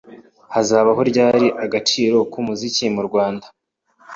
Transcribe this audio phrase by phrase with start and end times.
[0.53, 3.45] Hazabaho ryari agaciro k'umuziki mu Rwanda